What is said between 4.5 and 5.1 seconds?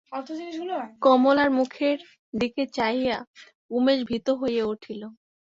উঠিল।